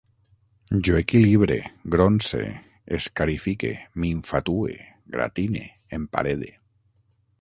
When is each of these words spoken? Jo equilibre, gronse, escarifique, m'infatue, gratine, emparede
Jo 0.87 0.95
equilibre, 1.01 1.57
gronse, 1.95 2.41
escarifique, 2.97 3.71
m'infatue, 4.01 4.75
gratine, 5.17 5.67
emparede 6.01 6.51